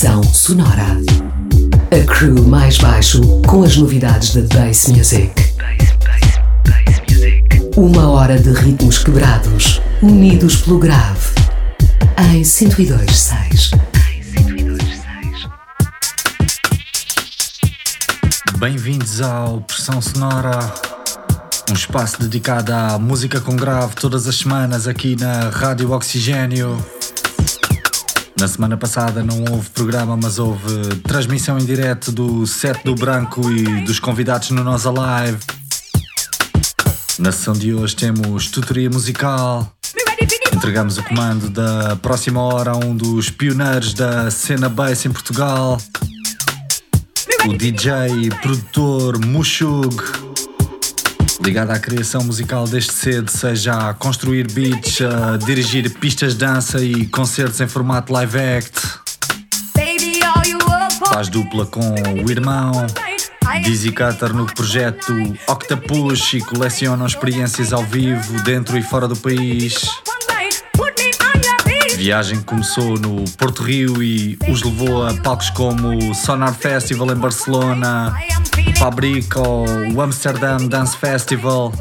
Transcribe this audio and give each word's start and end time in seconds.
Pressão 0.00 0.22
sonora. 0.22 0.96
A 1.90 2.06
crew 2.06 2.42
mais 2.46 2.78
baixo 2.78 3.20
com 3.46 3.62
as 3.62 3.76
novidades 3.76 4.34
da 4.34 4.40
Bass 4.56 4.88
Music. 4.88 5.30
Uma 7.76 8.08
hora 8.08 8.38
de 8.38 8.50
ritmos 8.50 8.96
quebrados, 8.96 9.82
unidos 10.00 10.56
pelo 10.62 10.78
grave. 10.78 11.34
Em 12.32 12.40
102.6. 12.40 13.78
Bem-vindos 18.56 19.20
ao 19.20 19.60
Pressão 19.60 20.00
Sonora, 20.00 20.72
um 21.70 21.74
espaço 21.74 22.22
dedicado 22.22 22.72
à 22.72 22.98
música 22.98 23.38
com 23.38 23.54
grave 23.54 23.94
todas 23.96 24.26
as 24.26 24.36
semanas 24.36 24.88
aqui 24.88 25.14
na 25.20 25.50
Rádio 25.50 25.92
Oxigênio. 25.92 26.82
Na 28.40 28.48
semana 28.48 28.74
passada 28.74 29.22
não 29.22 29.44
houve 29.52 29.68
programa, 29.68 30.16
mas 30.16 30.38
houve 30.38 30.96
transmissão 31.02 31.58
em 31.58 31.64
direto 31.66 32.10
do 32.10 32.46
set 32.46 32.82
do 32.82 32.94
Branco 32.94 33.52
e 33.52 33.84
dos 33.84 34.00
convidados 34.00 34.48
no 34.50 34.64
Nós 34.64 34.86
Alive. 34.86 35.38
Na 37.18 37.30
sessão 37.32 37.52
de 37.52 37.74
hoje 37.74 37.94
temos 37.94 38.50
tutoria 38.50 38.88
musical. 38.88 39.70
Entregamos 40.54 40.96
o 40.96 41.02
comando 41.02 41.50
da 41.50 41.96
próxima 41.96 42.40
hora 42.40 42.70
a 42.70 42.76
um 42.78 42.96
dos 42.96 43.28
pioneiros 43.28 43.92
da 43.92 44.30
cena 44.30 44.70
bass 44.70 45.04
em 45.04 45.10
Portugal, 45.10 45.76
o 47.46 47.54
DJ 47.58 47.92
e 48.22 48.30
produtor 48.30 49.18
Mushug 49.22 50.29
ligado 51.42 51.70
à 51.70 51.78
criação 51.78 52.22
musical 52.22 52.66
desde 52.66 52.92
cedo, 52.92 53.30
seja 53.30 53.90
a 53.90 53.94
construir 53.94 54.50
beats, 54.52 55.00
a 55.00 55.36
dirigir 55.36 55.90
pistas 55.90 56.34
de 56.34 56.40
dança 56.40 56.82
e 56.82 57.06
concertos 57.06 57.60
em 57.60 57.66
formato 57.66 58.12
live 58.12 58.38
act. 58.38 58.80
Faz 61.12 61.28
dupla 61.28 61.66
com 61.66 61.94
o 62.24 62.30
irmão, 62.30 62.86
Dizzy 63.62 63.90
Cutter 63.90 64.32
no 64.32 64.46
projeto 64.46 65.12
Octopus 65.48 66.32
e 66.34 66.40
colecionam 66.40 67.06
experiências 67.06 67.72
ao 67.72 67.82
vivo 67.82 68.42
dentro 68.42 68.78
e 68.78 68.82
fora 68.82 69.08
do 69.08 69.16
país. 69.16 69.90
Viagem 71.96 72.40
começou 72.40 72.98
no 72.98 73.24
Porto 73.36 73.62
Rio 73.62 74.02
e 74.02 74.38
os 74.48 74.62
levou 74.62 75.06
a 75.06 75.12
palcos 75.12 75.50
como 75.50 76.14
Sonar 76.14 76.54
Festival 76.54 77.10
em 77.10 77.16
Barcelona, 77.16 78.16
Fabric 78.78 79.38
ou 79.38 79.66
o 79.94 80.00
Amsterdam 80.00 80.66
Dance 80.68 80.96
Festival. 80.96 81.72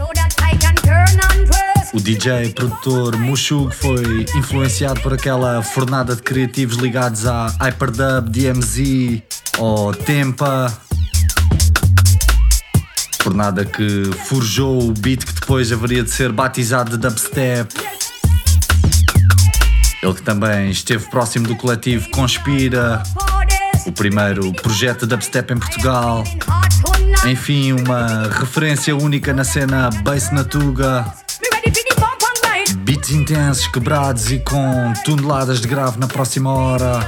O 1.93 1.99
DJ 1.99 2.49
produtor 2.49 3.17
Mushug 3.17 3.73
foi 3.73 4.25
influenciado 4.35 5.01
por 5.01 5.13
aquela 5.13 5.63
fornada 5.63 6.15
de 6.15 6.21
criativos 6.21 6.77
ligados 6.77 7.25
a 7.25 7.47
Hyperdub, 7.59 8.29
DMZ 8.29 9.23
ou 9.57 9.93
Tempa. 9.93 10.71
Fornada 13.21 13.65
que 13.65 14.03
forjou 14.25 14.89
o 14.89 14.91
beat 14.93 15.25
que 15.25 15.33
depois 15.33 15.71
haveria 15.71 16.03
de 16.03 16.11
ser 16.11 16.31
batizado 16.31 16.91
de 16.91 16.97
dubstep. 16.97 17.73
Ele 20.01 20.13
que 20.13 20.21
também 20.21 20.69
esteve 20.69 21.09
próximo 21.09 21.47
do 21.47 21.55
coletivo 21.55 22.09
Conspira, 22.11 23.03
o 23.85 23.91
primeiro 23.91 24.51
projeto 24.53 25.01
de 25.01 25.07
dubstep 25.07 25.53
em 25.53 25.57
Portugal. 25.57 26.23
Enfim, 27.25 27.73
uma 27.73 28.29
referência 28.39 28.95
única 28.95 29.33
na 29.33 29.43
cena 29.43 29.89
bass 30.03 30.31
natuga. 30.31 31.05
Beats 32.77 33.11
intensos, 33.11 33.67
quebrados 33.67 34.31
e 34.31 34.39
com 34.39 34.93
toneladas 35.05 35.61
de 35.61 35.67
grave 35.67 35.99
na 35.99 36.07
próxima 36.07 36.51
hora. 36.51 36.99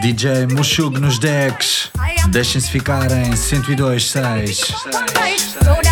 DJ 0.00 0.46
Mushug 0.46 1.00
nos 1.00 1.18
decks. 1.18 1.90
Deixem-se 2.28 2.70
ficar 2.70 3.10
em 3.12 3.30
102.6. 3.30 5.91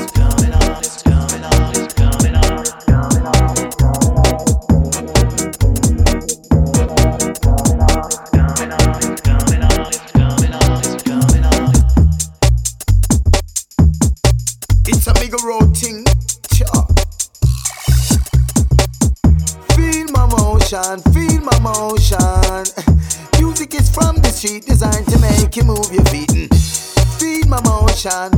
Shine. 28.01 28.30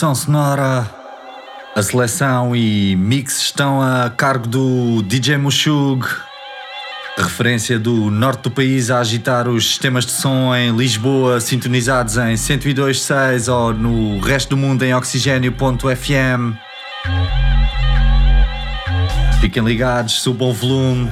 O 0.00 0.02
Pressão 0.02 0.14
Sonora. 0.14 0.90
A 1.76 1.82
seleção 1.82 2.56
e 2.56 2.96
mix 2.96 3.38
estão 3.42 3.82
a 3.82 4.08
cargo 4.08 4.46
do 4.46 5.02
DJ 5.02 5.36
Mushug, 5.36 6.06
referência 7.18 7.78
do 7.78 8.10
norte 8.10 8.44
do 8.44 8.50
país 8.50 8.90
a 8.90 9.00
agitar 9.00 9.46
os 9.46 9.66
sistemas 9.66 10.06
de 10.06 10.12
som 10.12 10.54
em 10.54 10.74
Lisboa, 10.74 11.38
sintonizados 11.38 12.16
em 12.16 12.32
102.6 12.32 13.52
ou 13.52 13.74
no 13.74 14.18
resto 14.20 14.50
do 14.50 14.56
mundo 14.56 14.82
em 14.84 14.94
oxigênio.fm. 14.94 16.56
Fiquem 19.38 19.62
ligados, 19.62 20.22
subam 20.22 20.48
o 20.48 20.54
volume. 20.54 21.10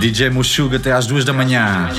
DJ 0.00 0.30
Mushug 0.30 0.76
até 0.76 0.92
às 0.92 1.06
duas 1.06 1.22
da 1.22 1.34
manhã. 1.34 1.90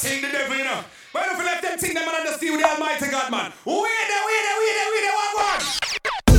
seeing 0.00 0.24
the 0.24 0.32
devil, 0.32 0.56
you 0.56 0.64
know. 0.64 0.80
But 1.12 1.28
if 1.28 1.36
you 1.36 1.44
let 1.44 1.60
them 1.60 1.76
think 1.76 1.92
them 1.92 2.08
man 2.08 2.24
understand 2.24 2.56
the 2.56 2.64
Almighty 2.64 3.12
God, 3.12 3.28
man. 3.28 3.52
We 3.68 3.84
there, 3.84 4.24
we 4.24 4.36
there, 4.40 4.56
we 4.56 4.68
there, 4.72 4.90
we 4.96 4.98
there, 5.04 5.16
one, 5.20 5.34
one. 5.44 5.60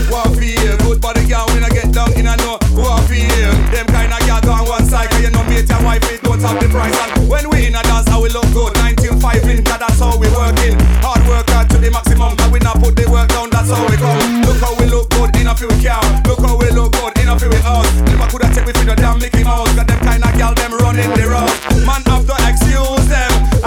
One 0.09 0.33
feel, 0.33 0.75
good 0.81 0.99
body 0.99 1.23
girl 1.29 1.45
when 1.53 1.63
I 1.63 1.69
get 1.69 1.93
down 1.93 2.11
in 2.19 2.27
a 2.27 2.35
no 2.43 2.59
One 2.75 2.99
feel, 3.07 3.53
them 3.71 3.87
kinda 3.87 4.19
girl 4.27 4.41
go 4.43 4.51
on 4.51 4.67
one 4.67 4.83
side 4.83 5.07
Cause 5.07 5.23
you 5.23 5.31
know 5.31 5.39
mate 5.47 5.71
and 5.71 5.85
wife 5.87 6.03
it 6.11 6.19
don't 6.19 6.41
have 6.43 6.59
the 6.59 6.67
price 6.67 6.91
And 6.91 7.29
when 7.31 7.47
we 7.47 7.71
in 7.71 7.79
a 7.79 7.81
dance 7.87 8.11
how 8.11 8.19
we 8.19 8.27
look 8.27 8.43
good 8.51 8.75
9-5 8.75 9.47
in, 9.47 9.63
cause 9.63 9.79
that's 9.79 9.99
how 10.03 10.19
we 10.19 10.27
working 10.35 10.75
Hard 10.99 11.23
worker 11.31 11.63
to 11.63 11.77
the 11.79 11.87
maximum 11.95 12.35
but 12.35 12.51
we 12.51 12.59
not 12.59 12.75
put 12.83 12.99
the 12.99 13.07
work 13.07 13.31
down, 13.31 13.47
that's 13.55 13.71
how 13.71 13.87
we 13.87 13.95
come. 13.95 14.43
Look 14.43 14.59
how 14.59 14.75
we 14.75 14.91
look 14.91 15.07
good 15.15 15.31
in 15.39 15.47
a 15.47 15.55
few 15.55 15.71
cow 15.79 16.03
Look 16.27 16.43
how 16.43 16.59
we 16.59 16.67
look 16.75 16.91
good 16.91 17.15
in 17.15 17.31
a 17.31 17.39
few 17.39 17.55
house 17.63 17.87
Never 18.03 18.27
coulda 18.27 18.51
take 18.51 18.67
we 18.67 18.75
for 18.75 18.83
the 18.83 18.99
damn 18.99 19.15
Mickey 19.15 19.47
Mouse 19.47 19.71
Got 19.79 19.87
them 19.87 19.99
kinda 20.03 20.27
girl, 20.35 20.51
them 20.59 20.75
running 20.75 21.11
the 21.15 21.23
road 21.23 21.55
Man 21.87 22.03
after 22.03 22.40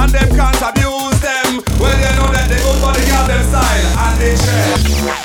and 0.04 0.12
them 0.12 0.28
can't 0.36 0.60
abuse 0.60 1.18
them. 1.24 1.64
Well, 1.80 1.96
you 1.96 2.12
know 2.20 2.28
that 2.28 2.46
they 2.52 2.60
go 2.60 2.72
for 2.76 2.92
the 2.92 3.02
girl 3.08 3.24
them 3.24 3.42
style 3.48 3.88
and 4.04 4.16
they 4.20 4.36
share. 4.36 4.76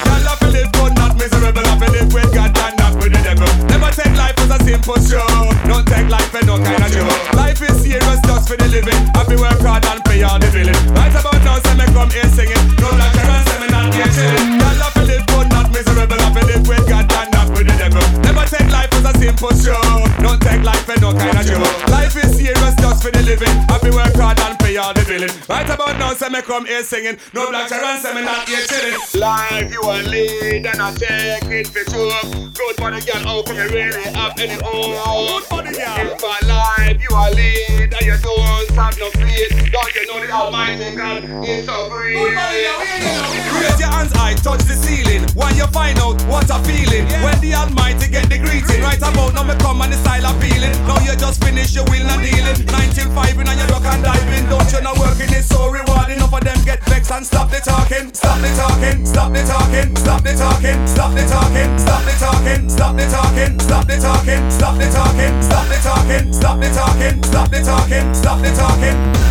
Gyal, 0.07 0.23
I 0.23 0.33
feel 0.39 0.51
to 0.51 0.55
live 0.55 0.71
good, 0.71 0.93
not 0.95 1.13
miserable. 1.19 1.65
I 1.67 1.75
feel 1.75 1.91
live 1.91 2.11
with 2.15 2.31
God 2.31 2.55
and 2.55 2.75
not 2.79 2.93
with 2.95 3.11
the 3.11 3.19
devil. 3.19 3.49
Never 3.67 3.91
take 3.91 4.15
life 4.15 4.39
as 4.39 4.55
a 4.55 4.59
simple 4.63 4.99
show. 5.03 5.27
Don't 5.67 5.83
take 5.83 6.07
life 6.07 6.31
for 6.31 6.43
no 6.47 6.55
kind 6.63 6.79
of 6.79 6.91
joke. 6.95 7.11
Life 7.35 7.59
is 7.59 7.75
serious, 7.83 8.19
just 8.23 8.47
for 8.47 8.55
the 8.55 8.67
living. 8.71 8.99
I 9.19 9.27
be 9.27 9.35
work 9.35 9.59
hard 9.59 9.83
and 9.83 9.99
pay 10.07 10.23
all 10.23 10.39
the 10.39 10.47
billing. 10.47 10.79
Right 10.95 11.11
about 11.11 11.43
now, 11.43 11.59
say 11.59 11.75
me 11.75 11.85
come 11.91 12.11
here 12.15 12.29
singing. 12.31 12.63
No, 12.79 12.87
that 12.95 13.11
you're 13.19 13.35
a 13.35 13.39
seminar, 13.51 13.83
you're 13.91 14.11
chilling. 14.15 14.63
Y'all 14.63 14.79
love 14.79 14.98
live 15.19 15.27
but 15.27 15.49
not 15.49 15.71
miserable. 15.71 16.19
I 16.19 16.33
feel 16.33 16.47
live 16.47 16.67
with 16.67 16.87
God 16.87 17.11
and 17.11 17.31
not 17.31 17.49
with 17.49 17.67
the 17.67 17.75
devil. 17.77 18.01
Never 18.21 18.45
take 18.45 18.69
life 18.71 18.91
as 18.93 19.05
a 19.05 19.13
simple 19.17 19.51
show. 19.51 19.81
Don't 20.21 20.41
take 20.41 20.63
life 20.63 20.89
as 20.89 21.01
no 21.01 21.11
kind 21.13 21.37
of 21.37 21.45
joke. 21.45 21.87
Life 21.89 22.15
is 22.15 22.37
serious 22.37 22.75
just 22.75 23.03
for 23.03 23.11
the 23.11 23.21
living. 23.23 23.51
I 23.69 23.79
be 23.83 23.91
work 23.91 24.13
hard 24.15 24.39
and 24.39 24.57
pay 24.59 24.77
all 24.77 24.93
the 24.93 25.03
billing. 25.05 25.31
Right 25.49 25.67
about 25.69 25.97
now, 25.99 26.13
say 26.13 26.29
me 26.29 26.41
come 26.41 26.65
here 26.65 26.83
singing. 26.83 27.17
No 27.33 27.49
black 27.49 27.71
around, 27.71 28.01
say 28.01 28.13
me 28.15 28.23
not 28.23 28.47
here 28.47 28.63
chilling. 28.65 28.95
Life 29.19 29.71
you 29.71 29.81
are 29.83 30.03
lead 30.03 30.65
and 30.65 30.81
I 30.81 30.93
take 30.95 31.49
it 31.51 31.67
for 31.67 31.83
sure. 31.89 32.21
Good 32.53 32.75
for 32.77 32.91
the 32.91 33.01
girl, 33.03 33.23
how 33.23 33.43
come 33.43 33.57
you 33.57 33.69
really 33.69 34.03
have 34.13 34.39
any 34.39 34.55
hope? 34.63 34.95
Good 35.03 35.43
for 35.49 35.61
the 35.63 35.71
girl. 35.75 36.15
If 36.15 36.21
my 36.21 36.39
life 36.47 37.01
you 37.01 37.15
are 37.15 37.31
lead 37.31 37.93
and 37.93 38.01
you 38.01 38.17
don't 38.21 38.69
have 38.75 38.97
no 38.99 39.09
faith, 39.11 39.71
don't 39.71 39.95
you 39.95 40.05
know 40.07 40.19
the 40.25 40.31
Almighty 40.31 40.95
God 40.95 41.23
is 41.47 41.65
so 41.65 41.89
great? 41.89 42.15
Raise 42.15 43.79
your 43.79 43.89
hands 43.89 44.13
high, 44.15 44.33
touch 44.35 44.63
the 44.63 44.73
ceiling. 44.73 45.08
When 45.09 45.55
you 45.57 45.65
find 45.73 45.97
out 45.97 46.21
what 46.29 46.51
I'm 46.51 46.63
feeling, 46.63 47.09
when 47.25 47.33
the 47.41 47.55
Almighty 47.55 48.11
get 48.11 48.29
the 48.29 48.37
greeting. 48.37 48.81
Right 48.81 49.01
about 49.01 49.33
now 49.33 49.41
me 49.41 49.57
come 49.57 49.81
and 49.81 49.91
the 49.91 49.97
style 49.97 50.25
appealing. 50.29 50.69
Now 50.85 51.01
you 51.01 51.17
just 51.17 51.41
finish 51.43 51.73
your 51.73 51.85
will 51.89 52.05
not 52.05 52.21
dealing. 52.21 52.61
19.5 52.69 53.41
and 53.41 53.57
you 53.57 53.67
duck 53.67 53.85
and 53.89 54.03
diving. 54.03 54.45
Don't 54.49 54.69
you 54.69 54.81
know 54.85 54.93
working 55.01 55.33
is 55.33 55.49
so 55.49 55.69
rewarding? 55.69 56.17
Enough 56.19 56.33
of 56.33 56.43
them 56.45 56.61
get 56.63 56.83
vexed 56.85 57.11
and 57.11 57.25
stop 57.25 57.49
the 57.49 57.57
talking, 57.57 58.13
stop 58.13 58.37
the 58.37 58.49
talking, 58.53 59.05
stop 59.05 59.33
the 59.33 59.41
talking, 59.49 59.95
stop 59.95 60.21
the 60.21 60.33
talking, 60.37 60.85
stop 60.85 61.13
the 61.13 61.23
talking, 61.25 61.77
stop 61.79 62.03
the 62.05 62.13
talking, 62.13 62.69
stop 62.69 62.93
the 62.93 63.07
talking, 63.09 63.59
stop 63.59 63.85
the 63.87 63.97
talking, 63.97 64.51
stop 64.51 64.75
the 64.77 64.85
talking, 64.85 65.41
stop 65.41 65.65
the 65.65 65.77
talking, 65.81 66.33
stop 66.33 66.59
the 66.59 66.69
talking, 66.69 67.23
stop 67.23 67.49
the 67.49 67.59
talking, 67.65 68.13
stop 68.13 68.39
the 68.41 68.51
talking. 68.53 68.89
Twinkle, 69.09 69.28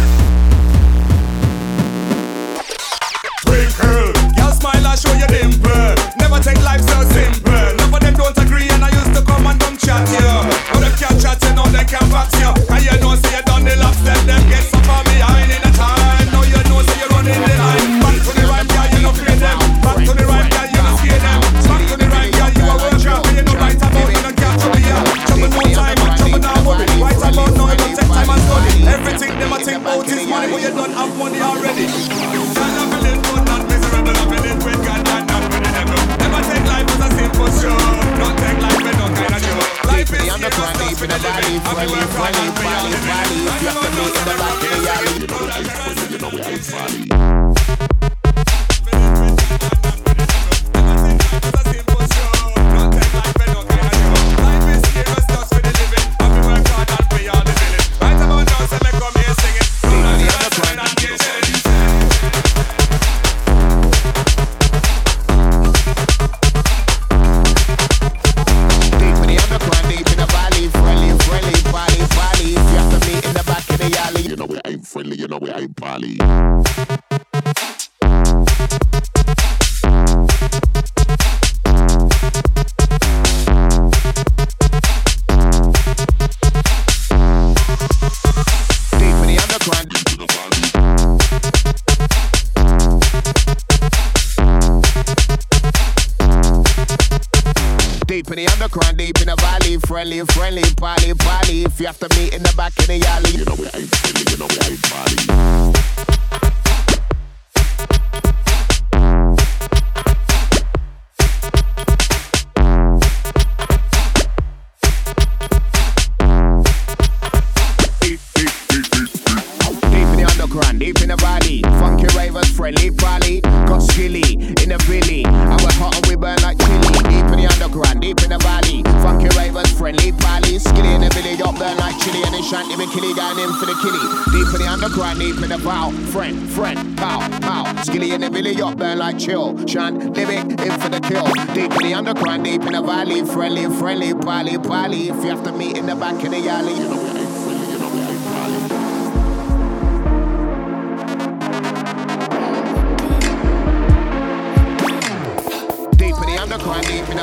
friendly 122.69 122.91
pally. 122.91 123.41
Got 123.41 123.81
skilly 123.81 124.35
in 124.61 124.69
the 124.69 124.79
billy. 124.87 125.25
And 125.25 125.61
we're 125.63 125.73
hot 125.81 125.97
and 125.97 126.07
we 126.07 126.17
burn 126.17 126.37
like 126.43 126.59
chili. 126.59 126.89
Deep 127.09 127.25
in 127.33 127.39
the 127.41 127.49
underground, 127.49 128.01
deep 128.01 128.21
in 128.23 128.31
the 128.31 128.39
valley. 128.39 128.83
Funky 129.01 129.29
ravers, 129.37 129.71
friendly 129.73 130.13
pally. 130.13 130.59
Skilly 130.59 130.93
in 130.95 131.01
the 131.01 131.11
billy, 131.17 131.41
up 131.41 131.57
burn 131.57 131.77
like 131.79 131.97
chili. 132.01 132.21
And 132.25 132.35
they 132.35 132.43
shanty 132.43 132.77
be 132.77 132.87
killy, 132.93 133.15
going 133.15 133.39
in 133.41 133.53
for 133.57 133.67
the 133.67 133.77
killy. 133.81 134.05
Deep 134.37 134.49
in 134.53 134.61
the 134.61 134.69
underground, 134.69 135.19
deep 135.19 135.41
in 135.41 135.49
the 135.49 135.59
vow. 135.59 135.91
Friend, 136.13 136.37
friend, 136.51 136.97
pow, 136.99 137.21
pow. 137.41 137.65
Skilly 137.83 138.13
in 138.13 138.21
the 138.21 138.31
billy, 138.31 138.61
up 138.61 138.77
burn 138.77 138.99
like 138.99 139.19
chill. 139.19 139.57
Shan, 139.67 140.13
lyric, 140.13 140.45
in 140.61 140.75
for 140.81 140.91
the 140.93 141.01
kill. 141.01 141.29
Deep 141.57 141.73
in 141.81 141.85
the 141.89 141.95
underground, 141.95 142.45
deep 142.45 142.63
in 142.63 142.73
the 142.73 142.83
valley. 142.83 143.25
Friendly, 143.25 143.65
friendly, 143.79 144.13
pally, 144.13 144.59
pally. 144.59 145.09
If 145.09 145.25
you 145.25 145.31
have 145.33 145.43
to 145.45 145.53
meet 145.53 145.77
in 145.79 145.87
the 145.87 145.97
back 145.97 146.23
of 146.23 146.31
the 146.31 146.49
alley, 146.49 146.75
you 146.75 146.89
know 146.89 147.18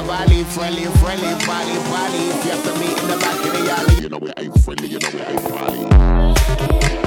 valley, 0.05 0.43
friendly, 0.43 0.85
friendly, 0.99 1.33
pally, 1.45 1.75
pally. 1.89 2.29
If 2.29 2.45
you 2.45 2.51
have 2.51 2.63
to 2.63 2.79
meet 2.79 2.97
in 2.97 3.07
the 3.07 3.17
back 3.17 3.45
of 3.45 3.51
the 3.53 3.71
alley, 3.71 4.01
you 4.01 4.09
know 4.09 4.17
we 4.17 4.31
ain't 4.37 4.63
friendly, 4.63 4.87
you 4.87 4.99
know 4.99 5.09
we 5.13 5.21
ain't 5.21 5.41
pally. 5.49 7.04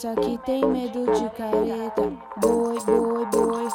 Pensa 0.00 0.14
que 0.14 0.38
tem 0.46 0.64
medo 0.64 1.06
de 1.06 1.28
careta. 1.30 2.02
Boi, 2.36 2.78
boi, 2.86 3.26
boi, 3.32 3.68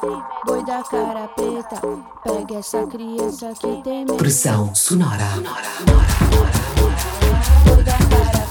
boi 0.45 0.63
da 0.63 0.81
cara 0.81 1.27
preta. 1.27 1.81
Pega 2.23 2.59
essa 2.59 2.87
criança 2.87 3.51
que 3.59 3.81
tem 3.83 4.05
medo. 4.05 4.15
Pressão 4.15 4.73
sonora. 4.73 5.25
Boi 7.65 7.83
da 7.83 7.97
cara 7.97 8.42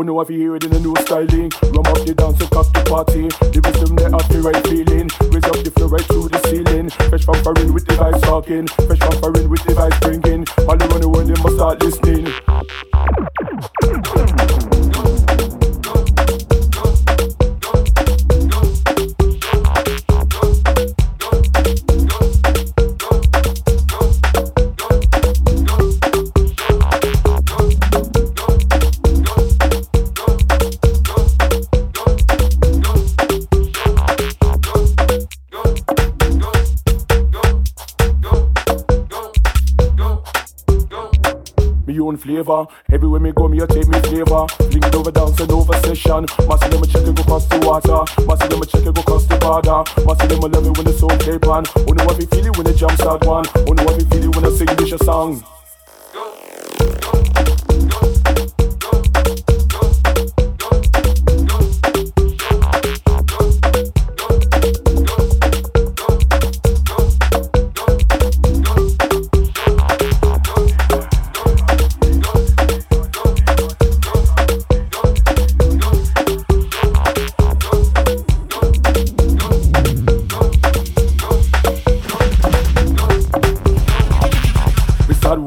Oh 0.00 0.02
no, 0.02 0.18
have 0.18 0.30
you 0.30 0.38
hear 0.38 0.56
it 0.56 0.64
in 0.64 0.72
a 0.72 0.78
new 0.78 0.94
styling? 1.00 1.52
Rum 1.60 1.84
up 1.84 2.00
the 2.06 2.14
dance 2.16 2.40
and 2.40 2.50
cock 2.50 2.72
the 2.72 2.82
party. 2.88 3.28
The 3.52 3.60
rhythm 3.60 3.96
they 3.96 4.04
have 4.04 4.26
the 4.32 4.40
right 4.40 4.66
feeling. 4.66 5.10
Raise 5.28 5.44
up 5.44 5.60
the 5.62 5.70
flow 5.76 5.88
right 5.88 6.06
through 6.06 6.30
the 6.30 6.38
ceiling. 6.48 6.88
Fresh 7.10 7.26
from 7.26 7.36
foreign 7.44 7.74
with 7.74 7.84
the 7.84 7.92
vibes 8.00 8.22
talking. 8.22 8.66
Fresh 8.66 8.98
from 8.98 9.20
foreign 9.20 9.50
with 9.50 9.62
the 9.64 9.74
vibes 9.74 10.00
bringing. 10.00 10.46
All 10.66 10.80
around 10.80 11.02
the 11.02 11.08
world 11.10 11.28
they 11.28 11.36
must 11.42 11.56
start 11.56 11.82
listening. 11.84 12.32
Flavor. 42.30 42.66
Everywhere 42.92 43.20
me 43.20 43.32
go, 43.32 43.48
me 43.48 43.60
a 43.60 43.66
take 43.66 43.88
me 43.88 43.98
flavor. 44.00 44.46
Link 44.70 44.86
it 44.86 44.94
over 44.94 45.10
dance 45.10 45.40
and 45.40 45.50
over 45.50 45.74
session. 45.80 46.26
Mass 46.46 46.62
of 46.64 46.70
them 46.70 46.82
a 46.82 46.86
check 46.86 47.06
it 47.06 47.14
go 47.16 47.22
cross 47.24 47.46
the 47.46 47.58
water. 47.66 48.02
Mass 48.26 48.42
of 48.42 48.50
them 48.50 48.62
a 48.62 48.66
check 48.66 48.86
it 48.86 48.94
go 48.94 49.02
cross 49.02 49.26
the 49.26 49.36
border. 49.38 49.82
Mass 50.06 50.22
of 50.22 50.28
them 50.28 50.38
a 50.38 50.46
love 50.46 50.66
it 50.66 50.76
when 50.76 50.86
the 50.86 50.92
song 50.92 51.18
play 51.18 51.38
pan. 51.38 51.64
No, 51.90 52.04
what 52.04 52.18
we 52.18 52.26
feel 52.26 52.46
it 52.46 52.56
when 52.56 52.66
the 52.66 52.74
jump 52.74 52.92
start 52.92 53.24
one. 53.26 53.44
No, 53.66 53.82
what 53.84 53.96
we 53.98 54.04
feel 54.04 54.24
it 54.24 54.36
when 54.36 54.46
I 54.46 54.50
sing 54.50 54.70
this 54.76 54.90
song. 55.04 55.32
We 55.34 55.44
start 57.00 57.29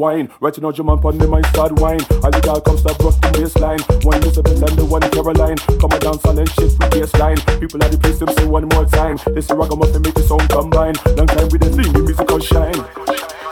wine, 0.03 0.29
now 0.41 0.71
German 0.71 0.99
pon 0.99 1.17
me 1.17 1.25
mind 1.25 1.45
start 1.45 1.71
wine. 1.79 2.01
All 2.23 2.31
the 2.31 2.41
girl 2.43 2.59
come 2.59 2.77
start 2.77 2.99
rock 2.99 3.15
the 3.21 3.29
baseline. 3.39 3.81
One 4.03 4.21
Elizabeth 4.21 4.61
and 4.61 4.77
the 4.77 4.83
one 4.83 5.01
Caroline. 5.15 5.57
Come 5.79 5.91
a 5.93 5.99
dance 5.99 6.25
and 6.25 6.49
shit 6.49 6.71
with 6.75 6.91
baseline. 6.91 7.39
People 7.61 7.81
at 7.81 7.91
the 7.91 7.97
place 7.97 8.19
them 8.19 8.27
say 8.35 8.45
one 8.45 8.67
more 8.67 8.85
time. 8.85 9.15
This 9.33 9.45
is 9.45 9.55
ragamuffin 9.55 10.01
make 10.01 10.13
the 10.13 10.23
sound 10.23 10.49
combine. 10.49 10.95
Long 11.15 11.27
time 11.27 11.47
with 11.47 11.61
the 11.63 11.71
thing, 11.71 11.93
the 11.93 12.03
musical 12.03 12.39
shine. 12.39 13.42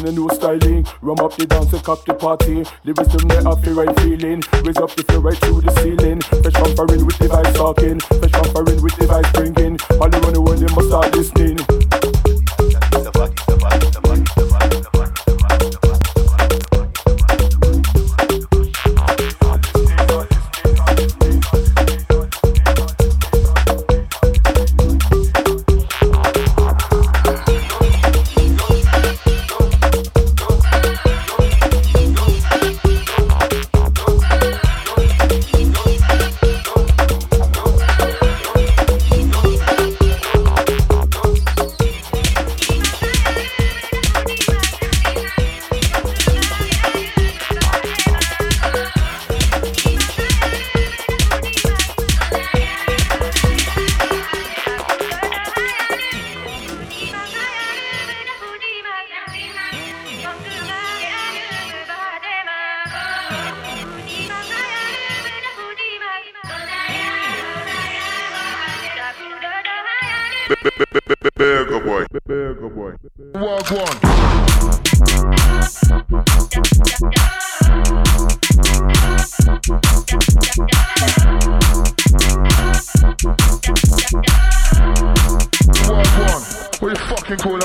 In 0.00 0.08
a 0.08 0.12
new 0.12 0.28
styling? 0.32 0.86
Rum 1.02 1.20
up 1.20 1.36
the 1.36 1.46
dance 1.46 1.72
and 1.72 1.82
cock 1.82 2.04
the 2.04 2.14
party. 2.14 2.64
The 2.84 2.92
wisdom 2.92 3.28
they 3.28 3.36
have 3.36 3.62
the 3.62 3.74
right 3.74 4.00
feeling. 4.00 4.42
Raise 4.64 4.78
up 4.78 4.90
the 4.94 5.04
flow 5.04 5.20
right 5.20 5.38
through 5.38 5.60
the 5.60 5.72
ceiling. 5.80 6.20
Fresh 6.20 6.76
foreign 6.76 7.06
with 7.06 7.18
the 7.18 7.28
vibes 7.28 7.54
talking. 7.54 8.00
Fresh 8.00 8.52
foreign 8.52 8.82
with 8.82 8.96
the 8.96 9.06
vibes 9.06 9.32
bringing. 9.34 9.78
All 10.00 10.08
the 10.08 10.40
world 10.40 10.58
they 10.58 10.74
must 10.74 10.88
start 10.88 11.14
listening. 11.14 11.89
Boy. 72.80 72.94
Walk 73.34 73.70
one. 73.70 73.98
Walk 85.88 86.18
one. 86.18 86.42
What 86.80 86.88
you 86.88 86.96
fucking 86.96 87.36
call 87.36 87.59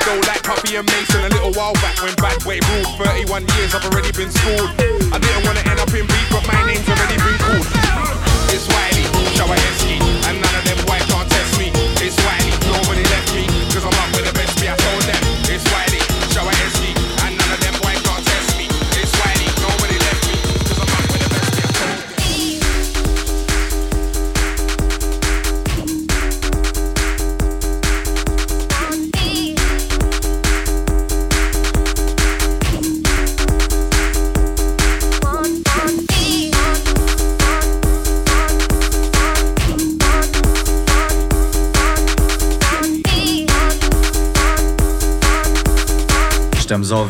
dough 0.00 0.20
like 0.26 0.42
Puppy 0.42 0.76
and 0.76 0.86
Mason. 0.86 1.24
A 1.24 1.28
little 1.28 1.52
while 1.52 1.74
back 1.74 2.00
when 2.02 2.14
bad 2.16 2.42
way 2.44 2.60
ruled. 2.72 2.86
31 2.98 3.46
years, 3.56 3.74
I've 3.74 3.84
already 3.86 4.12
been 4.12 4.30
schooled. 4.30 4.93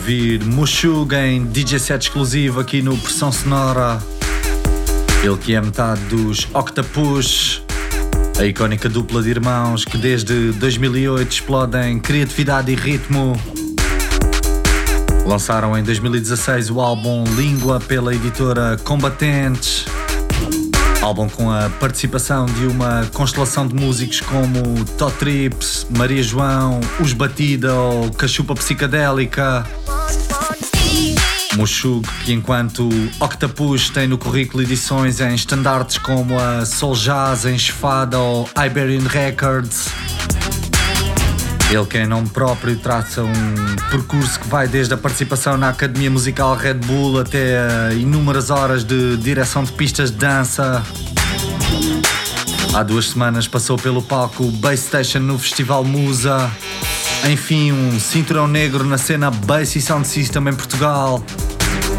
Ouvir 0.05 0.45
Mushuga 0.45 1.27
em 1.27 1.47
DJ 1.47 1.79
set 1.79 2.03
exclusivo 2.03 2.61
aqui 2.61 2.83
no 2.83 2.95
Pressão 2.99 3.33
Sonora. 3.33 3.99
Ele 5.23 5.37
que 5.39 5.55
é 5.55 5.61
metade 5.63 5.99
dos 6.11 6.47
Octopus, 6.53 7.63
a 8.39 8.45
icónica 8.45 8.87
dupla 8.87 9.23
de 9.23 9.31
irmãos 9.31 9.87
que 9.87 9.97
desde 9.97 10.53
2008 10.53 11.33
explodem 11.33 11.99
criatividade 11.99 12.71
e 12.71 12.75
ritmo. 12.75 13.35
Lançaram 15.25 15.75
em 15.79 15.83
2016 15.83 16.69
o 16.69 16.83
álbum 16.83 17.25
Língua 17.35 17.81
pela 17.81 18.15
editora 18.15 18.77
Combatentes. 18.85 19.87
Álbum 21.01 21.31
com 21.31 21.51
a 21.51 21.71
participação 21.81 22.45
de 22.45 22.67
uma 22.67 23.07
constelação 23.15 23.67
de 23.67 23.75
músicos 23.75 24.21
como 24.21 24.85
Tot 24.99 25.17
Trips, 25.17 25.87
Maria 25.97 26.23
João, 26.23 26.81
Os 27.01 27.15
Batida 27.15 27.73
ou 27.73 28.11
Cachupa 28.11 28.55
Psicadélica. 28.55 29.67
Mushug, 31.57 32.07
que 32.25 32.33
enquanto 32.33 32.89
Octopus 33.21 33.91
tem 33.91 34.07
no 34.07 34.19
currículo 34.19 34.63
edições 34.63 35.21
em 35.21 35.35
estandartes 35.35 35.99
como 35.99 36.39
a 36.39 36.65
Soul 36.65 36.95
Jazz, 36.95 37.45
Enchefada 37.45 38.19
ou 38.19 38.49
Iberian 38.67 39.07
Records. 39.09 39.89
Ele 41.71 41.87
que 41.87 41.99
em 41.99 42.07
nome 42.07 42.29
próprio 42.29 42.77
traça 42.77 43.23
um 43.23 43.77
percurso 43.91 44.39
que 44.39 44.49
vai 44.49 44.69
desde 44.69 44.95
a 44.95 44.97
participação 44.97 45.57
na 45.57 45.71
Academia 45.71 46.11
Musical 46.11 46.55
Red 46.57 46.75
Bull 46.75 47.21
até 47.21 47.93
inúmeras 47.95 48.51
horas 48.51 48.85
de 48.85 49.17
direção 49.17 49.65
de 49.65 49.73
pistas 49.73 50.11
de 50.11 50.19
dança. 50.19 50.83
Há 52.75 52.83
duas 52.83 53.11
semanas 53.11 53.47
passou 53.49 53.77
pelo 53.77 54.03
palco 54.03 54.45
Bass 54.53 54.81
Station 54.81 55.21
no 55.21 55.39
Festival 55.39 55.85
Musa. 55.85 56.51
Enfim, 57.31 57.72
um 57.72 57.99
cinturão 57.99 58.47
negro 58.47 58.85
na 58.85 58.99
cena 58.99 59.31
Bass 59.31 59.75
e 59.77 59.81
Sound 59.81 60.07
System 60.07 60.49
em 60.49 60.55
Portugal. 60.55 61.25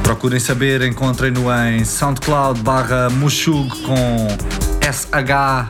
Procurem 0.03 0.39
saber, 0.39 0.83
encontrem-no 0.83 1.51
em 1.51 1.83
SoundCloud 1.83 2.61
barra 2.61 3.09
Mushug 3.09 3.69
com 3.81 4.27
SH. 4.81 5.67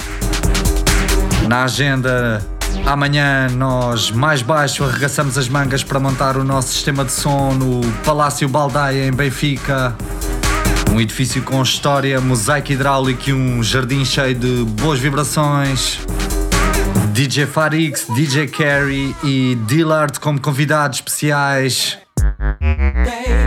Na 1.47 1.63
agenda, 1.63 2.45
amanhã 2.85 3.47
nós 3.49 4.11
mais 4.11 4.41
baixo 4.41 4.83
arregaçamos 4.83 5.37
as 5.37 5.47
mangas 5.47 5.83
para 5.83 6.01
montar 6.01 6.35
o 6.35 6.43
nosso 6.43 6.73
sistema 6.73 7.05
de 7.05 7.13
som 7.13 7.53
no 7.53 7.79
Palácio 8.03 8.49
Baldaia 8.49 9.07
em 9.07 9.11
Benfica. 9.11 9.95
Um 10.91 10.99
edifício 10.99 11.41
com 11.43 11.61
história, 11.63 12.19
mosaico 12.19 12.73
hidráulico 12.73 13.29
e 13.29 13.33
um 13.33 13.63
jardim 13.63 14.03
cheio 14.03 14.35
de 14.35 14.65
boas 14.65 14.99
vibrações. 14.99 15.99
DJ 17.15 17.45
Farix, 17.45 18.07
DJ 18.13 18.45
Carey 18.45 19.15
e 19.23 19.55
Dillard 19.67 20.19
como 20.19 20.37
convidados 20.41 20.97
especiais. 20.97 21.97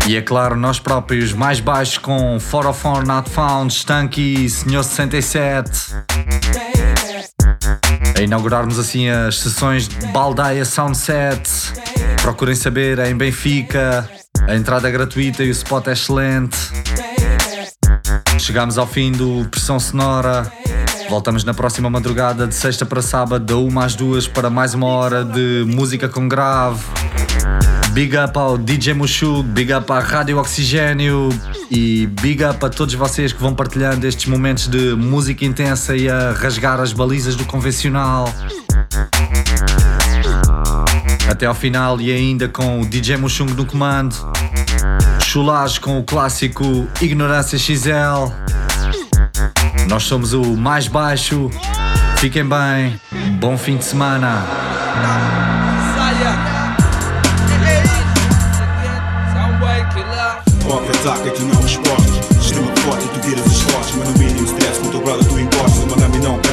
E 0.09 0.17
é 0.17 0.23
claro, 0.23 0.57
nós 0.57 0.81
próprios 0.81 1.35
mais 1.35 1.61
baixos 1.61 1.99
com 1.99 2.39
404 2.41 3.07
Not 3.07 3.29
Found, 3.29 3.71
Stanky 3.71 4.47
e 4.47 4.49
Senhor 4.49 4.83
67. 4.83 5.95
A 8.17 8.23
inaugurarmos 8.23 8.79
assim 8.79 9.11
as 9.11 9.39
sessões 9.39 9.87
de 9.87 10.07
Baldaia 10.07 10.65
Soundset. 10.65 11.47
Procurem 12.23 12.55
saber, 12.55 12.99
é 12.99 13.11
em 13.11 13.15
Benfica. 13.15 14.09
A 14.49 14.57
entrada 14.57 14.89
é 14.89 14.91
gratuita 14.91 15.45
e 15.45 15.49
o 15.49 15.53
spot 15.53 15.89
é 15.89 15.93
excelente. 15.93 16.57
Chegamos 18.39 18.79
ao 18.79 18.87
fim 18.87 19.13
do 19.13 19.47
Pressão 19.51 19.79
Sonora. 19.79 20.51
Voltamos 21.09 21.43
na 21.43 21.55
próxima 21.55 21.89
madrugada, 21.89 22.47
de 22.47 22.55
sexta 22.55 22.85
para 22.85 23.01
sábado, 23.01 23.45
da 23.45 23.57
uma 23.57 23.87
às 23.87 23.95
duas, 23.95 24.29
para 24.29 24.51
mais 24.51 24.75
uma 24.75 24.87
hora 24.87 25.25
de 25.25 25.65
música 25.67 26.07
com 26.07 26.29
grave. 26.29 26.85
Big 27.93 28.15
up 28.17 28.39
ao 28.39 28.59
DJ 28.59 28.93
Mushug, 28.93 29.43
big 29.49 29.73
up 29.73 29.91
à 29.91 30.01
Rádio 30.01 30.39
Oxigênio 30.39 31.31
e 31.71 32.07
big 32.21 32.45
up 32.45 32.63
a 32.65 32.69
todos 32.69 32.95
vocês 32.95 33.33
que 33.33 33.41
vão 33.41 33.55
partilhando 33.55 34.07
estes 34.07 34.27
momentos 34.27 34.69
de 34.69 34.95
música 34.95 35.47
intensa 35.47 35.97
e 35.97 36.11
a 36.11 36.33
rasgar 36.33 36.79
as 36.79 36.93
balizas 36.93 37.35
do 37.35 37.45
convencional. 37.47 38.33
Até 41.29 41.47
ao 41.47 41.55
final 41.55 41.99
e 42.01 42.13
ainda 42.13 42.49
com 42.49 42.83
o 42.83 42.87
DJ 42.87 43.17
Mushung 43.17 43.55
no 43.55 43.65
comando. 43.65 44.15
Chulage 45.21 45.81
com 45.81 45.99
o 45.99 46.05
clássico 46.05 46.87
Ignorância 47.01 47.59
XL. 47.59 48.31
Nós 49.89 50.05
somos 50.05 50.35
o 50.35 50.43
mais 50.57 50.87
baixo. 50.87 51.51
Fiquem 52.19 52.45
bem. 52.45 53.01
Bom 53.41 53.57
fim 53.57 53.79
de 53.79 53.85
semana. 53.85 54.45
Fortes 63.69 63.97
Mas 63.97 64.09
no 64.09 64.19
mínimo 64.19 64.47
com 64.79 64.87
o 64.87 64.91
teu 64.91 65.01
brother 65.01 65.25
tu 65.25 65.41
encostas 65.41 65.85
Uma 65.85 65.97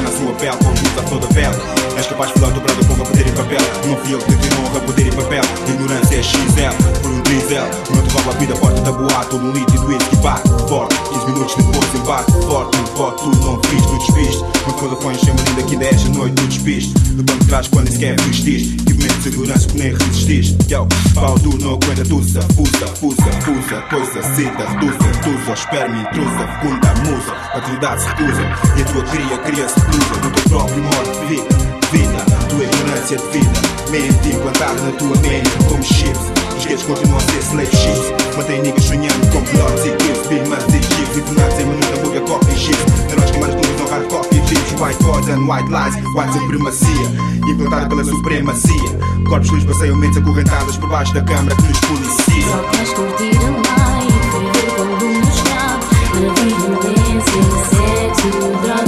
na 0.00 0.10
sua 0.10 0.32
pele 0.34 0.56
Com 0.56 1.00
a 1.00 1.02
toda 1.02 1.26
pele 1.28 1.75
És 2.16 2.32
capaz 2.32 2.32
de 2.32 2.40
falar 2.40 2.52
do 2.54 2.60
brother 2.62 2.86
com 2.86 2.94
poder 2.94 3.26
e 3.26 3.32
papel 3.32 3.58
Não 3.86 3.96
fui 3.98 4.14
eu 4.14 4.18
que 4.18 4.36
te 4.36 4.48
honra, 4.56 4.80
poder 4.80 5.06
e 5.06 5.10
papel 5.10 5.42
Ignorância 5.68 6.16
é 6.16 6.22
XL 6.22 7.02
Por 7.02 7.10
um 7.10 7.20
trizel 7.20 7.68
Não 7.94 8.02
te 8.02 8.14
vale 8.14 8.28
a 8.30 8.38
vida 8.38 8.56
porta 8.56 8.80
da 8.80 8.92
boate, 8.92 9.36
um 9.36 9.52
de 9.52 9.78
whisky 9.78 10.16
bate 10.16 10.48
forte. 10.68 10.94
15 11.12 11.26
minutos 11.26 11.54
depois 11.54 11.94
embate 11.94 12.32
forte, 12.46 12.76
no 12.78 12.86
voto 12.96 13.30
tu 13.30 13.44
não 13.44 13.60
fiz, 13.64 13.82
tu 13.86 13.98
despiste. 13.98 14.44
Quando 14.78 14.96
pões 14.96 15.20
chama 15.20 15.40
linda 15.48 15.62
que 15.62 15.72
ainda 15.74 15.86
esta 15.86 16.08
noite 16.10 16.34
tu 16.34 16.46
despiste. 16.46 17.12
No 17.12 17.22
banco 17.22 17.40
de 17.40 17.46
trás 17.46 17.68
quando 17.68 17.90
sequer. 17.90 18.16
Tive 18.16 18.94
medo 18.94 19.14
de 19.14 19.22
segurança 19.22 19.68
que 19.68 19.78
nem 19.78 19.92
resististe. 19.92 20.56
Yo, 20.68 20.86
pau 21.14 21.38
duro 21.38 21.58
não 21.58 21.74
aguenta 21.74 22.04
tusa, 22.04 22.40
fusa, 22.54 22.86
fusa, 22.98 23.32
fusa, 23.42 23.82
coisa, 23.90 24.22
cita, 24.34 24.68
reduza, 24.68 24.98
tusa, 25.22 25.52
esperma, 25.52 25.98
intrusa, 26.02 26.48
fecunda, 26.48 26.94
musa. 27.04 27.32
A 27.32 27.58
atividade 27.58 28.02
se 28.02 28.08
recusa 28.08 28.42
e 28.76 28.82
a 28.82 28.84
tua 28.84 29.02
cria, 29.04 29.38
cria 29.38 29.68
se 29.68 29.80
cruza. 29.80 30.14
No 30.22 30.30
teu 30.30 30.44
próprio 30.50 30.82
morte 30.82 31.20
de 31.20 31.26
vida, 31.26 31.75
vida, 31.90 32.24
tua 32.48 32.64
ignorância 32.64 33.16
de 33.16 33.26
vida. 33.28 33.60
Mente 33.90 34.28
implantada 34.28 34.80
na 34.82 34.92
tua 34.92 35.16
mente 35.18 35.50
como 35.68 35.82
chips. 35.82 36.32
Os 36.56 36.66
gays 36.66 36.82
continuam 36.82 37.18
a 37.18 37.20
ser 37.20 37.42
slave 37.42 37.76
ships. 37.76 38.36
Mantém 38.36 38.62
niggas 38.62 38.84
sonhando 38.84 39.26
com 39.32 39.42
pilotos 39.42 39.84
e 39.86 39.90
kills, 39.90 40.28
big 40.28 40.48
mas 40.48 40.64
e 40.64 40.82
chips. 40.82 41.16
Internados 41.16 41.58
em 41.58 41.66
minuto, 41.66 41.98
hambúrguer, 41.98 42.22
coffee 42.22 42.54
e 42.54 42.58
chips. 42.58 42.84
Heróis 43.10 43.30
queimados 43.30 43.54
no 43.56 43.62
não 43.78 43.90
hard 43.90 44.08
coffee 44.08 44.42
chips. 44.46 44.72
White 44.80 45.04
boys 45.04 45.28
and 45.28 45.46
white 45.46 45.70
lies, 45.70 45.94
white 46.14 46.32
supremacia. 46.32 47.06
Implantada 47.48 47.88
pela 47.88 48.04
supremacia. 48.04 48.90
Corpos 49.28 49.50
luz 49.50 49.64
passeiam 49.64 49.96
mentes 49.96 50.18
acorrentadas 50.18 50.76
por 50.76 50.88
baixo 50.88 51.14
da 51.14 51.22
câmara 51.22 51.54
que 51.56 51.62
nos 51.62 51.80
policia. 51.80 52.46
Só 52.50 52.62
queres 52.70 52.90
curtir 52.94 53.36
a 53.36 53.50
life, 53.50 54.16
viver 54.38 54.70
como 54.76 55.04
um 55.04 55.20
escravo. 55.20 55.86
Na 56.16 56.32
violência, 56.32 57.42
sexo, 57.70 58.28
droga, 58.62 58.85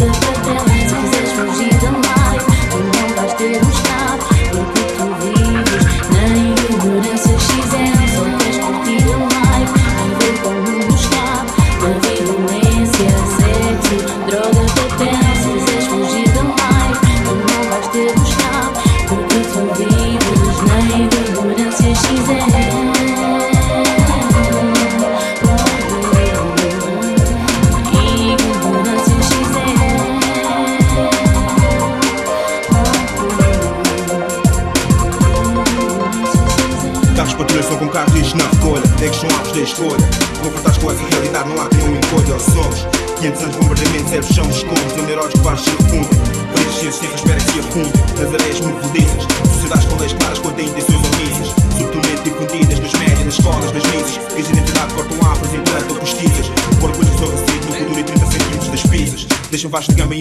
Ou 42.39 42.45
somos 42.45 42.87
500 43.19 43.43
anos 43.43 43.55
de 43.55 43.61
bombardeamento, 43.61 44.11
zero 44.11 44.33
chão, 44.33 44.49
escombros 44.49 44.93
Onde 44.93 45.11
heróis 45.11 45.33
que 45.33 45.41
se 45.59 45.71
refundem 45.71 46.21
Felizes 46.55 46.75
sem 46.79 46.89
existência 46.89 47.15
espera 47.17 47.41
que 47.41 47.51
se 47.51 47.59
afundem 47.59 47.93
Nas 48.17 48.35
areias 48.35 48.61
movedizas 48.61 49.27
Sociedades 49.55 49.85
com 49.87 49.97
leis 49.97 50.13
claras 50.13 50.39
quanto 50.39 50.61
a 50.61 50.63
intenções 50.63 50.99
omissas 50.99 51.49
Subtilmente 51.77 52.23
difundidas 52.23 52.79
nas 52.79 52.93
médias, 52.93 53.25
nas 53.25 53.35
escolas, 53.35 53.73
nas 53.73 53.83
missas 53.83 54.21
Ex 54.37 54.51
identidade 54.51 54.95
cortam 54.95 55.33
afros, 55.33 55.53
implantam 55.53 55.97
postizas 55.97 56.47
Por 56.79 56.93
coisas 56.93 57.13
resolvecido 57.15 57.67
no 57.67 57.75
futuro 57.75 57.99
e 57.99 58.05
30 58.05 58.27
centímetros 58.27 58.69
das 58.69 58.83
pizzas 58.83 59.38
Deixam 59.51 59.71
vastos 59.71 59.95
de 59.95 60.03
gama 60.03 60.15
e 60.15 60.19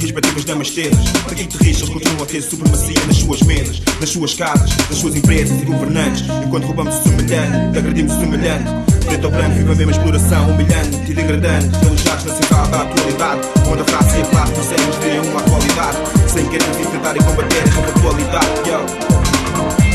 respectivas 0.00 0.44
damas 0.44 0.70
tesas 0.70 1.10
Para 1.24 1.34
que 1.34 1.46
te 1.46 1.56
rixas 1.64 1.88
continuam 1.88 2.22
a 2.22 2.26
ter 2.26 2.42
supremacia 2.42 3.06
nas 3.06 3.16
suas 3.16 3.40
mesas 3.42 3.80
Nas 3.98 4.10
suas 4.10 4.34
casas, 4.34 4.70
nas 4.88 4.98
suas 4.98 5.16
empresas 5.16 5.62
e 5.62 5.64
governantes? 5.64 6.24
Enquanto 6.44 6.66
roubamos 6.66 6.94
o 6.94 7.02
semelhante, 7.02 7.78
agredimos 7.78 8.12
o 8.14 8.20
semelhante. 8.20 8.70
Preto 9.06 9.24
ou 9.24 9.30
branco 9.30 9.54
vive 9.56 9.72
a 9.72 9.74
mesma 9.74 9.92
exploração 9.92 10.50
Humilhante 10.50 11.10
e 11.10 11.14
degradante. 11.14 11.68
Realizados 11.78 12.24
na 12.26 12.34
central 12.34 12.66
da 12.68 12.82
atualidade 12.82 13.48
Onde 13.66 13.82
a 13.82 13.96
raça 13.96 14.18
e 14.18 14.22
a 14.22 14.24
classe 14.26 14.52
percebem 14.52 15.00
terem 15.00 15.20
uma 15.20 15.40
atualidade 15.40 15.98
Sem 16.28 16.46
querer 16.48 16.70
tentar 17.00 17.16
e 17.16 17.22
combater 17.24 17.62
esta 17.62 17.80
atualidade 17.80 18.68
Yo. 18.68 19.20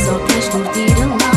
Só 0.05 0.19
queres 0.25 0.49
curtir 0.49 1.31
a 1.31 1.34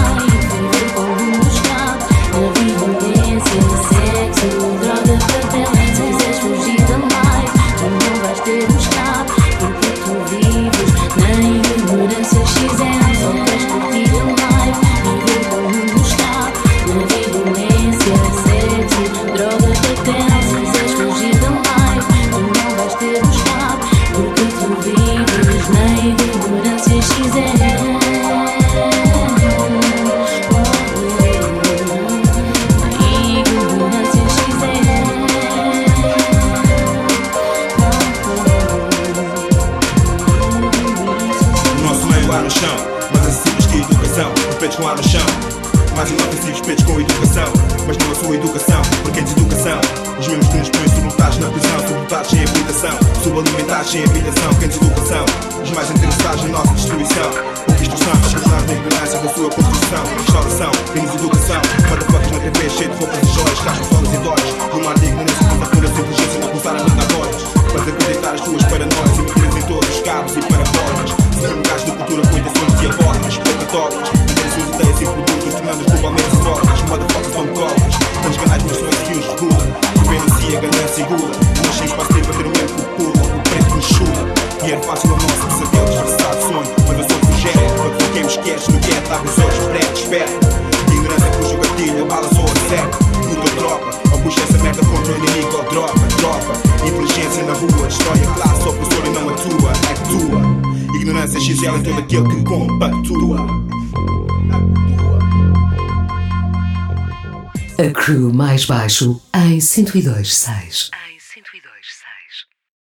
102.6. 109.88 110.90